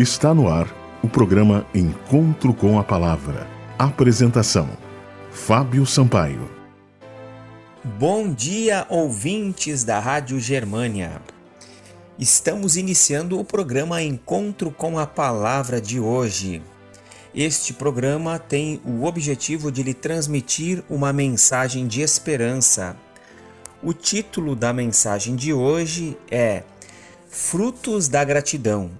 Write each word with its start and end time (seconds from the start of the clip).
Está 0.00 0.32
no 0.32 0.48
ar 0.48 0.66
o 1.02 1.08
programa 1.10 1.66
Encontro 1.74 2.54
com 2.54 2.78
a 2.78 2.82
Palavra. 2.82 3.46
Apresentação: 3.78 4.66
Fábio 5.30 5.84
Sampaio. 5.84 6.50
Bom 7.98 8.32
dia, 8.32 8.86
ouvintes 8.88 9.84
da 9.84 9.98
Rádio 9.98 10.40
Germânia. 10.40 11.20
Estamos 12.18 12.78
iniciando 12.78 13.38
o 13.38 13.44
programa 13.44 14.02
Encontro 14.02 14.70
com 14.70 14.98
a 14.98 15.06
Palavra 15.06 15.82
de 15.82 16.00
hoje. 16.00 16.62
Este 17.34 17.74
programa 17.74 18.38
tem 18.38 18.80
o 18.86 19.04
objetivo 19.04 19.70
de 19.70 19.82
lhe 19.82 19.92
transmitir 19.92 20.82
uma 20.88 21.12
mensagem 21.12 21.86
de 21.86 22.00
esperança. 22.00 22.96
O 23.82 23.92
título 23.92 24.56
da 24.56 24.72
mensagem 24.72 25.36
de 25.36 25.52
hoje 25.52 26.16
é 26.30 26.62
Frutos 27.28 28.08
da 28.08 28.24
Gratidão. 28.24 28.90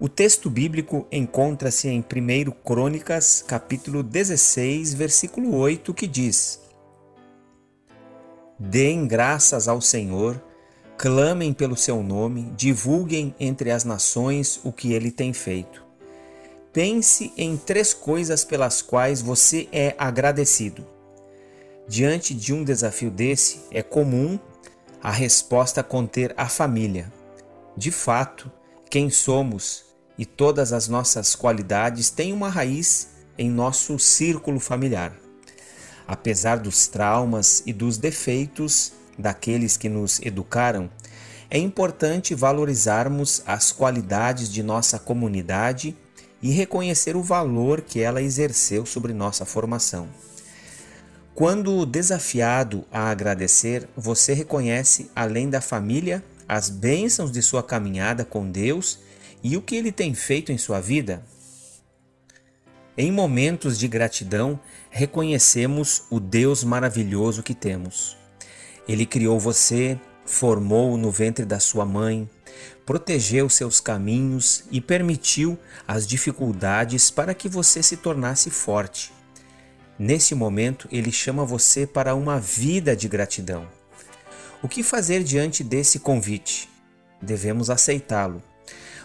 O 0.00 0.08
texto 0.08 0.48
bíblico 0.48 1.08
encontra-se 1.10 1.88
em 1.88 1.98
1 1.98 2.52
Crônicas, 2.64 3.42
capítulo 3.44 4.00
16, 4.00 4.94
versículo 4.94 5.56
8, 5.56 5.92
que 5.92 6.06
diz: 6.06 6.60
Deem 8.56 9.08
graças 9.08 9.66
ao 9.66 9.80
Senhor, 9.80 10.40
clamem 10.96 11.52
pelo 11.52 11.76
seu 11.76 12.00
nome, 12.00 12.52
divulguem 12.56 13.34
entre 13.40 13.72
as 13.72 13.82
nações 13.82 14.60
o 14.62 14.70
que 14.70 14.92
ele 14.92 15.10
tem 15.10 15.32
feito. 15.32 15.84
Pense 16.72 17.32
em 17.36 17.56
três 17.56 17.92
coisas 17.92 18.44
pelas 18.44 18.80
quais 18.80 19.20
você 19.20 19.68
é 19.72 19.96
agradecido. 19.98 20.86
Diante 21.88 22.34
de 22.34 22.54
um 22.54 22.62
desafio 22.62 23.10
desse, 23.10 23.62
é 23.72 23.82
comum 23.82 24.38
a 25.02 25.10
resposta 25.10 25.82
conter 25.82 26.32
a 26.36 26.48
família. 26.48 27.12
De 27.76 27.90
fato, 27.90 28.48
quem 28.88 29.10
somos 29.10 29.87
e 30.18 30.26
todas 30.26 30.72
as 30.72 30.88
nossas 30.88 31.36
qualidades 31.36 32.10
têm 32.10 32.32
uma 32.32 32.48
raiz 32.48 33.08
em 33.38 33.48
nosso 33.48 33.98
círculo 33.98 34.58
familiar. 34.58 35.12
Apesar 36.06 36.58
dos 36.58 36.88
traumas 36.88 37.62
e 37.64 37.72
dos 37.72 37.96
defeitos 37.96 38.92
daqueles 39.16 39.76
que 39.76 39.88
nos 39.88 40.20
educaram, 40.20 40.90
é 41.50 41.58
importante 41.58 42.34
valorizarmos 42.34 43.42
as 43.46 43.72
qualidades 43.72 44.52
de 44.52 44.62
nossa 44.62 44.98
comunidade 44.98 45.96
e 46.42 46.50
reconhecer 46.50 47.16
o 47.16 47.22
valor 47.22 47.80
que 47.80 48.00
ela 48.00 48.20
exerceu 48.20 48.84
sobre 48.84 49.12
nossa 49.12 49.44
formação. 49.44 50.08
Quando 51.34 51.86
desafiado 51.86 52.84
a 52.92 53.10
agradecer, 53.10 53.88
você 53.96 54.32
reconhece, 54.32 55.10
além 55.14 55.48
da 55.48 55.60
família, 55.60 56.24
as 56.48 56.68
bênçãos 56.68 57.30
de 57.30 57.40
sua 57.42 57.62
caminhada 57.62 58.24
com 58.24 58.50
Deus 58.50 58.98
e 59.42 59.56
o 59.56 59.62
que 59.62 59.76
ele 59.76 59.92
tem 59.92 60.14
feito 60.14 60.52
em 60.52 60.58
sua 60.58 60.80
vida? 60.80 61.22
Em 62.96 63.12
momentos 63.12 63.78
de 63.78 63.86
gratidão, 63.86 64.58
reconhecemos 64.90 66.02
o 66.10 66.18
Deus 66.18 66.64
maravilhoso 66.64 67.42
que 67.42 67.54
temos. 67.54 68.16
Ele 68.88 69.06
criou 69.06 69.38
você, 69.38 69.98
formou 70.24 70.96
no 70.96 71.10
ventre 71.10 71.44
da 71.44 71.60
sua 71.60 71.84
mãe, 71.84 72.28
protegeu 72.84 73.48
seus 73.48 73.80
caminhos 73.80 74.64
e 74.70 74.80
permitiu 74.80 75.58
as 75.86 76.06
dificuldades 76.06 77.10
para 77.10 77.34
que 77.34 77.48
você 77.48 77.82
se 77.82 77.98
tornasse 77.98 78.50
forte. 78.50 79.12
Nesse 79.98 80.34
momento, 80.34 80.88
ele 80.90 81.12
chama 81.12 81.44
você 81.44 81.86
para 81.86 82.14
uma 82.14 82.40
vida 82.40 82.96
de 82.96 83.08
gratidão. 83.08 83.68
O 84.62 84.68
que 84.68 84.82
fazer 84.82 85.22
diante 85.22 85.62
desse 85.62 86.00
convite? 86.00 86.68
Devemos 87.20 87.70
aceitá-lo. 87.70 88.42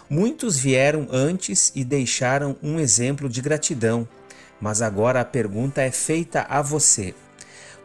Muitos 0.10 0.58
vieram 0.58 1.08
antes 1.12 1.72
e 1.76 1.84
deixaram 1.84 2.56
um 2.62 2.80
exemplo 2.80 3.30
de 3.30 3.42
gratidão, 3.42 4.08
mas 4.60 4.82
agora 4.82 5.22
a 5.22 5.26
pergunta 5.26 5.82
é 5.82 5.92
feita 5.92 6.46
a 6.50 6.62
você. 6.62 7.16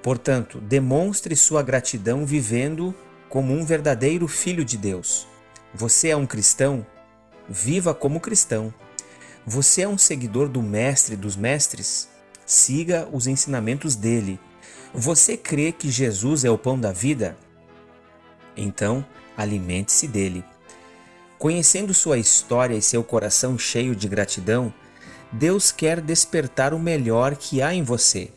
Portanto, 0.03 0.61
demonstre 0.61 1.35
sua 1.37 1.63
gratidão 1.63 2.25
vivendo 2.27 2.95
como 3.29 3.53
um 3.53 3.65
verdadeiro 3.65 4.27
filho 4.27 4.65
de 4.65 4.77
Deus. 4.77 5.27
Você 5.75 6.09
é 6.09 6.17
um 6.17 6.27
cristão? 6.27 6.87
Viva 7.49 7.95
como 7.95 8.21
cristão. 8.21 8.73
Você 9.47 9.83
é 9.83 9.89
um 9.89 9.99
seguidor 9.99 10.49
do 10.49 10.63
Mestre 10.63 11.17
dos 11.17 11.37
Mestres? 11.37 12.09
Siga 12.45 13.09
os 13.13 13.27
ensinamentos 13.27 13.97
dele. 13.97 14.39
Você 14.93 15.37
crê 15.37 15.73
que 15.73 15.91
Jesus 15.91 16.45
é 16.45 16.51
o 16.51 16.59
pão 16.59 16.79
da 16.79 16.93
vida? 16.93 17.37
Então, 18.57 19.05
alimente-se 19.37 20.07
dele. 20.07 20.45
Conhecendo 21.39 21.95
sua 21.95 22.19
história 22.19 22.75
e 22.75 22.83
seu 22.83 23.05
coração 23.05 23.57
cheio 23.57 23.95
de 23.95 24.09
gratidão, 24.09 24.75
Deus 25.31 25.71
quer 25.71 26.01
despertar 26.01 26.75
o 26.75 26.81
melhor 26.81 27.37
que 27.37 27.63
há 27.63 27.73
em 27.73 27.83
você. 27.83 28.33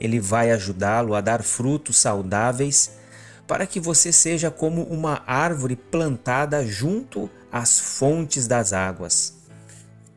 Ele 0.00 0.18
vai 0.18 0.50
ajudá-lo 0.50 1.14
a 1.14 1.20
dar 1.20 1.44
frutos 1.44 1.98
saudáveis 1.98 2.98
para 3.46 3.66
que 3.66 3.78
você 3.78 4.10
seja 4.10 4.50
como 4.50 4.82
uma 4.82 5.22
árvore 5.28 5.76
plantada 5.76 6.66
junto 6.66 7.30
às 7.52 7.78
fontes 7.78 8.48
das 8.48 8.72
águas. 8.72 9.36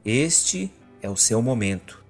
Este 0.03 0.73
é 1.03 1.09
o 1.09 1.15
seu 1.15 1.39
momento. 1.39 2.03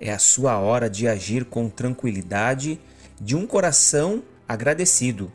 É 0.00 0.12
a 0.12 0.18
sua 0.18 0.58
hora 0.58 0.90
de 0.90 1.06
agir 1.06 1.44
com 1.44 1.68
tranquilidade, 1.68 2.80
de 3.20 3.36
um 3.36 3.46
coração 3.46 4.24
agradecido 4.48 5.30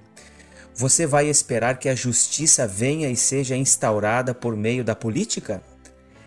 você 0.78 1.08
vai 1.08 1.28
esperar 1.28 1.80
que 1.80 1.88
a 1.88 1.96
justiça 1.96 2.68
venha 2.68 3.10
e 3.10 3.16
seja 3.16 3.56
instaurada 3.56 4.34
por 4.34 4.58
meio 4.58 4.84
da 4.84 4.94
política? 4.94 5.64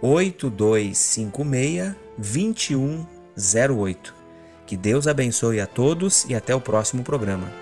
8256 0.02 1.94
2108. 2.18 4.14
Que 4.66 4.76
Deus 4.76 5.06
abençoe 5.06 5.58
a 5.58 5.66
todos 5.66 6.26
e 6.28 6.34
até 6.34 6.54
o 6.54 6.60
próximo 6.60 7.02
programa. 7.02 7.61